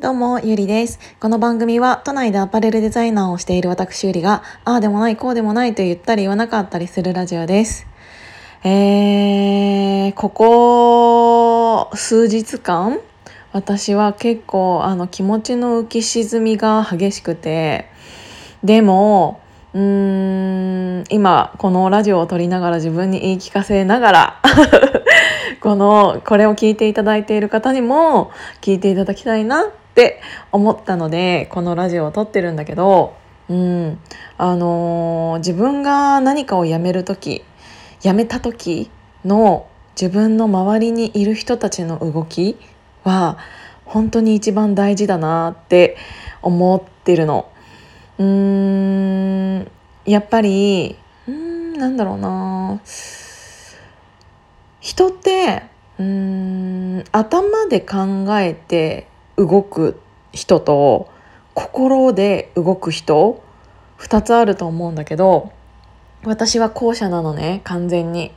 [0.00, 0.98] どうも、ゆりです。
[1.20, 7.86] この番組は都内でアパレルデザイナーをしている私ゆりが、ああでもない、こうでもないと言ったり言わなかったりするラジオです。
[8.64, 12.98] えー、ここ数日間、
[13.52, 17.88] 私は結構あの気持ちの浮き沈みが激しくて、
[18.64, 19.40] でも、
[19.74, 19.80] うー
[21.02, 24.42] ん今このラジオを撮りながら自分に言い聞かせながら
[25.60, 33.14] このこれを聞いていただいている方にも聞いていただきたいなって思ったのでこのラジオを撮ってるんだけど、
[33.48, 34.00] うん。
[34.36, 37.44] あのー、自分が何かをやめる時
[38.02, 38.90] やめた時
[39.24, 39.68] の
[40.00, 42.56] 自分の周りにいる人たちの動き
[43.04, 43.38] は
[43.84, 45.96] 本当に一番大事だなって
[46.42, 47.52] 思ってるの。
[48.18, 49.70] うーん。
[50.06, 50.98] やっぱり
[51.28, 52.80] うんなんだろうな。
[54.80, 55.62] 人って
[56.00, 59.06] うん頭で考えて
[59.36, 60.00] 動く
[60.32, 61.08] 人と
[61.54, 63.42] 心で動く人
[63.98, 65.52] 2つあると思うんだけど
[66.24, 68.32] 私は後者なのね完全に。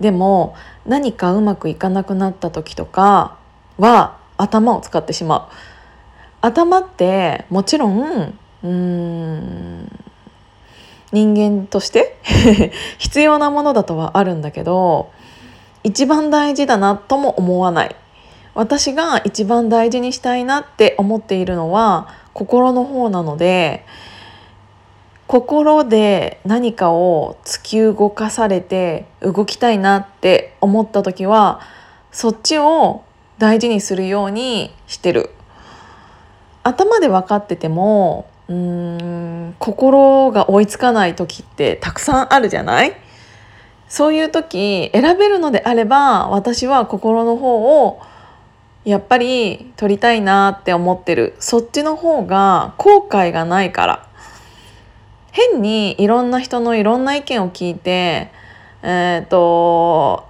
[0.00, 0.54] でも
[0.86, 3.36] 何かうまくいかなくなった時とか
[3.78, 5.54] は頭を使ってしまう。
[6.40, 9.88] 頭ってもちろんうん
[11.12, 12.16] 人間として
[12.98, 15.10] 必要なものだとはあるんだけど
[15.82, 17.96] 一番大事だなとも思わない
[18.54, 23.84] 私が一番大事にしたいなって思っているのは心の方なので
[25.26, 31.60] 心で何かを突き動かされて動きたいなって思った時は
[32.10, 33.04] そっちを
[33.38, 35.30] 大事にするようにしてる。
[36.62, 38.56] 頭で分かっててもうー
[39.50, 42.92] ん心が追いつかない時ってたくさんあるじゃない？
[43.88, 48.00] そういう時選べるのであれば私は心の方を
[48.84, 54.08] やっぱり取りたいなって思ってるそっちの方が後悔がないから
[55.32, 58.32] 変にいろんな人のいろんな意見を聞いて
[58.82, 60.26] えっ、ー、と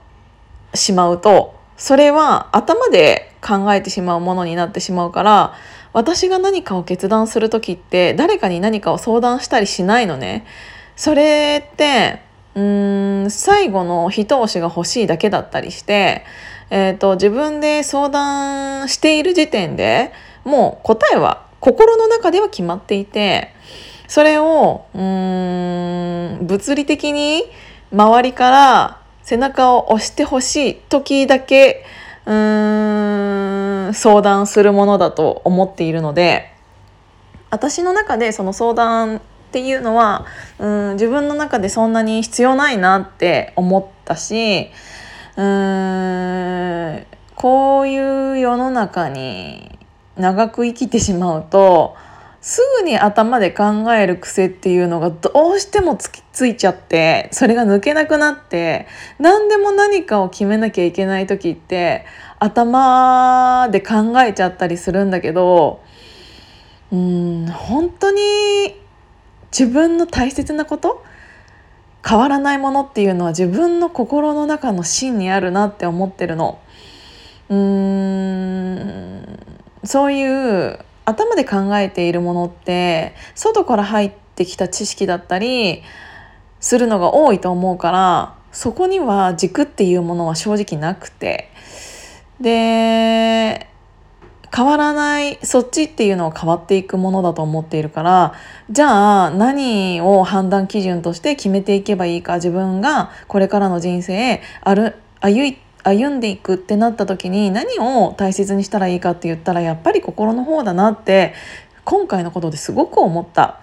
[0.75, 5.55] しまうとそれは頭で考えてしまうものになってしまうから
[5.93, 10.47] 私が何かを決断する時って誰かに何かを相談したりしないのね。
[10.95, 12.23] それって
[12.55, 16.25] うーん最後の一押しが欲しいだけだったりして、
[16.71, 20.13] えーと、自分で相談している時点で
[20.45, 23.53] もう答えは心の中では決まっていて
[24.09, 27.45] それをうん物理的に
[27.93, 31.85] 周りから背中を押してほしい時だけ
[32.27, 36.53] うーん相談するものだと思っているので
[37.51, 39.21] 私の中でその相談っ
[39.53, 40.27] ていうのは
[40.59, 44.71] うん自分の中でそんなに必要ないなって思ったし
[45.41, 49.79] うーんこういう世の中に
[50.17, 51.97] 長く生きてしまうと
[52.43, 58.87] すぐに頭で考える癖っていうのがどうしてもつきついちゃってそれが抜けなくなって
[59.19, 62.05] 何でも何かを決めなきゃいけない時って
[62.39, 65.83] 頭で考えちゃったりするんだけど
[66.93, 68.21] うん本当に
[69.51, 71.03] 自分の大切なこと
[72.07, 76.59] 変わらないものっていうのは自分の心の中の芯にあるなって思ってるの。
[77.49, 79.39] うーん
[79.85, 85.83] そういう頭で考えているものって外から入ってきた知識だったり
[86.61, 91.51] するのが多いと思うからそこには軸っていうものは正直なくて
[92.41, 92.51] で
[94.61, 98.35] 変わらないそっちっていうのは変わっていくものだと思っているから
[98.71, 111.33] じゃあ何を判断基準として決めていけばいいか自分がこれからの人生ある歩い歩んでいくってなった時に何を大切にしたらいいかって言ったらやっぱり心の方だなって
[111.87, 113.60] 今回のことですごく思った。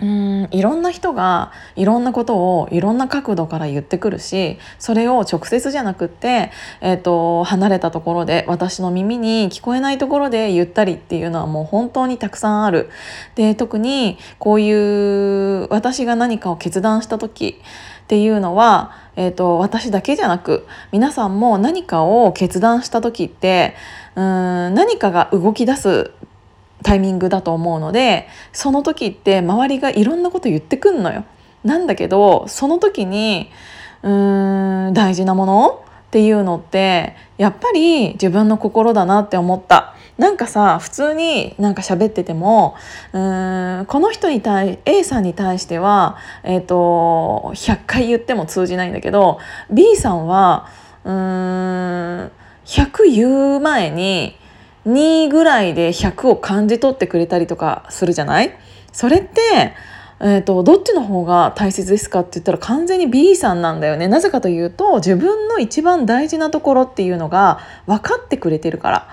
[0.00, 12.90] うんいろんな人がいろんなことをいろんな角度から言ってくるしそれを直接じゃなくって、えーと、離れたところで私の耳に聞こえないところで言ったりっていうのはもう本当にたくさんある。
[13.34, 17.60] で特にこういう私が何かを決断した時
[18.04, 23.74] っていうのは、えーと、私だけじゃなく皆さんも何かを決断した時って
[24.14, 26.12] うん何かが動き出す
[26.82, 31.24] タイミングだと思うのでその時って周りがいろんなこと言ってくんのよ。
[31.64, 33.50] なんだけどその時に
[34.02, 39.94] うーん大事なものっていうのってやっぱり自分の心だなって思った。
[40.18, 42.74] なんかさ普通になんか喋ってても
[43.12, 49.38] うーんこの人に対 A さんに対しては、えーと、100回言っても通じないんだけど
[49.70, 50.68] B さんは
[51.04, 52.32] うーん
[52.64, 54.36] 100言う前に
[54.88, 58.58] 2ぐらいで100を感じ取ってくれたりとかするじゃない？
[58.92, 59.74] それって
[60.20, 64.08] えーと、どっちの方が大切ですかって言ったら完全に B さんなんだよね。
[64.08, 69.08] なぜかというと自分の一番大事なところっていうのが分かってくれてるから。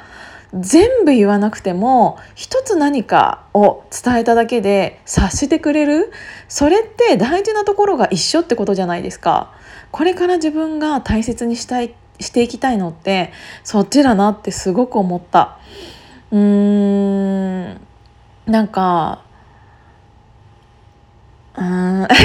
[0.58, 6.12] 全部言わなくても一つ何かを伝えただけで察してくれる？
[6.48, 9.54] それって大事なところが一緒ってことじゃないですか。
[9.92, 13.32] これから自分が大切にしたいしていきたいのって
[13.64, 15.58] そっちだなってすごく思った。
[16.32, 17.82] うーん
[18.46, 19.24] なんか
[21.58, 22.08] うん。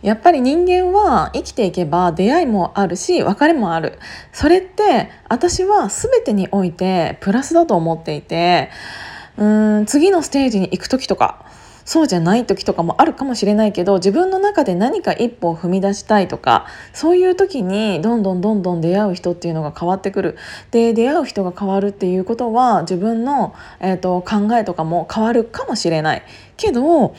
[0.00, 3.98] やっぱり人間は生きていけば出会いもあるし別れもある。
[4.32, 8.70] それって私は全てにおいてプラスだと思っていて
[9.36, 11.44] うん次のステージに行く時とか
[11.88, 20.36] そうじゃない時とかもあるかもしれないけど自分の中で何か一歩を踏み出したいとかそういう時にどんどんどんどん出会う人っていうのが変わってくる
[20.70, 26.22] で出会う人が変わるっていうことは自分の、えーと、考えとかも変わるかもしれない
[26.58, 27.14] けど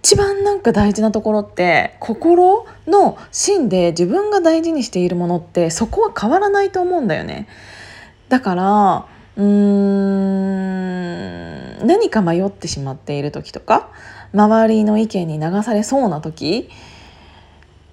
[0.00, 7.48] 一番なんか大事なところって心の芯で自分が大事にしているものってそこは変わらないと思うんだよね。
[8.30, 9.06] だから
[9.36, 9.76] うーん。
[11.86, 13.90] 何か迷ってしまっている時とか
[14.32, 16.68] 周りの意見に流されそうな時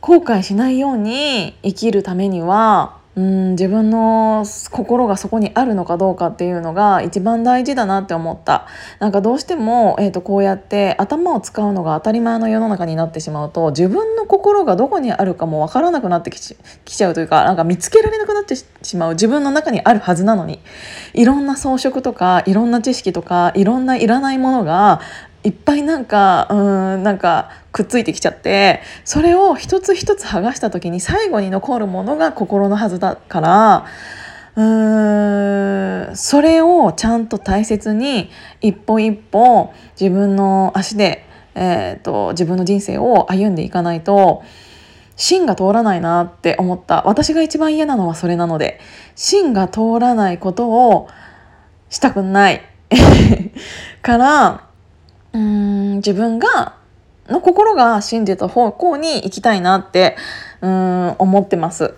[0.02, 8.66] 後悔しないように生きるためにはうん自分の心がそこにあるのかどうかっていうのが一番大事だなって思った。
[9.00, 20.60] なんかどうしても、えー、とこうやって頭を使うのが当たり前の世の中になってしまうと自分の心がどこにあるかも分からなくなってきちきちゃうというかなんか見つけられなくなってしまう自分の中にあるはずなのに。
[21.14, 25.02] いろんな装飾とかいろんな知識とかいろんないらないものが
[25.44, 33.86] いっぱいなんかうんなんかくっついてきちゃってそれを一つ一つ剥がした時に最後に残るものが心のはずだから
[34.56, 38.30] うーんそれをちゃんと大切に
[38.62, 41.26] 一歩一歩自分の足で、
[41.56, 44.44] えーと、自分の人生を歩んでいかないと
[45.16, 47.04] 芯が通らないなって思った。
[47.06, 48.80] 私が一番嫌なのはそれなので
[49.16, 51.08] 芯が通らないことを
[51.90, 52.62] したくない。
[54.02, 54.73] から
[55.34, 56.76] うん自分が
[57.28, 60.16] の心が信じた方向に行きたいなって
[60.62, 61.96] うん思ってます。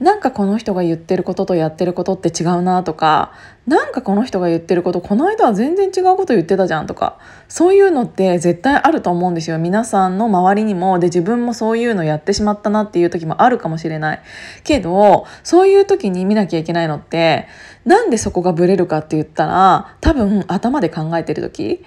[0.00, 3.32] なんかこの人が言ってることとやってることって違うなとか
[3.66, 7.18] なんかこの人が言ってることこの間は全然違うこと言ってたじゃんとか
[7.48, 9.58] そういうのって絶対あると思うんですよ。
[9.58, 14.22] 皆さんの周りにもで自分もそういうのやってしまったなっていう時もあるかもしれない。
[14.64, 17.46] けどそういう時に見なきゃいけないのって
[17.84, 21.84] なんでそこがブレるかって言ったら多分頭で考えてる時。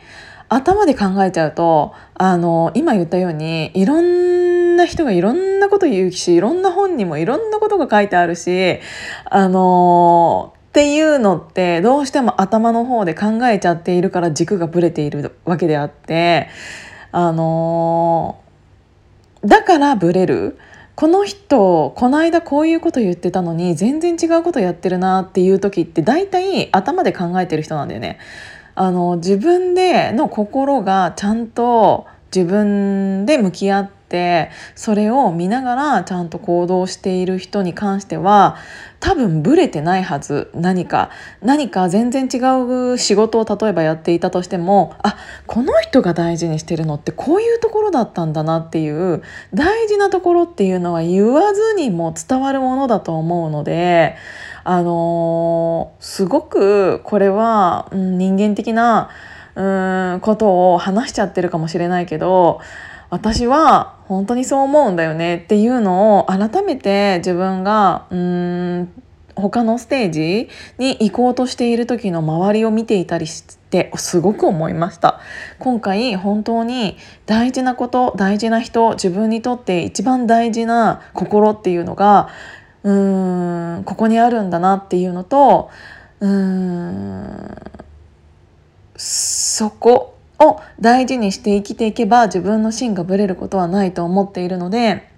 [0.50, 8.80] 頭で考えちゃうとあの今言ったようにいろんなな人がいろんなこと言うしいろんな本にもいろんなことが書いてあるし
[9.26, 16.50] あのっていうのってどうしても頭の方で考えちゃっているから軸がぶれているわけであって
[17.12, 18.42] あの
[19.46, 20.58] だからブレる。
[20.96, 28.20] この人この間こういうこと言ってたのに全然違うことやってるなっていう時って大体頭で考えてる人なんだよね。
[28.76, 32.06] あの自分での心がちゃんと
[32.36, 34.03] 自分で向き合って
[34.76, 38.58] それを見ながらちゃんと行動している人に関しては
[39.00, 40.50] 多分ブレてないはず。
[40.54, 41.10] 何か
[41.42, 42.38] 何か全然違
[42.94, 49.24] う仕事を例えばやっていたとしてもあこの人が大事にしてるのってこういうところだったんだなっていう
[49.54, 54.16] 大事なところっていうのは言わずにも伝わるものだと思うので
[54.64, 59.10] あのー、すごくこれは、うん、人間的な
[59.56, 62.62] うんことを話しちゃってるかもしれないけど
[63.10, 69.04] 私は本当にそう思うんだよねっていうのを改めて自分がうーん
[69.36, 75.20] 他のステージに行こうとしている時の周りを見ていたりしてすごく思いました。
[75.60, 82.30] 今回本当に大事なこと大事な人自分にとって一番大事な心っていうのが
[82.84, 85.72] うーんここにあるんだなっていうのと
[86.20, 87.58] うーん
[88.96, 90.13] そこ
[90.48, 95.10] を大事にして生きていけば自分の芯がぶれることはないと思っているので、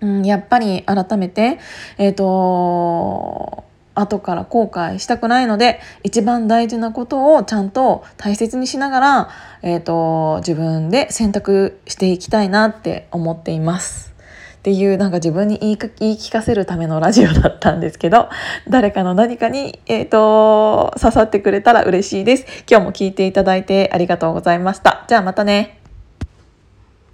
[0.00, 1.58] うん、やっぱり改めて
[1.98, 9.30] えっ、ー、と後から後悔したくないので一番大事なことをちゃんと大切にしながら、
[9.62, 14.13] えーと自分で選択していきたいなって思っています。
[14.64, 18.30] っていうなんか自分に言い聞かせるためのラジオだったんですけど
[18.66, 22.46] 誰かの何かに、えーと刺さってくれたら嬉しいです。
[22.66, 25.04] 今日も聞いていただいてありがとうございました。
[25.06, 25.83] じゃあまたね。